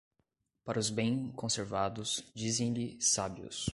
Para 0.65 0.79
os 0.79 0.89
bem 0.89 1.29
conservados 1.35 2.23
dizem-lhe 2.33 2.99
sábios. 2.99 3.69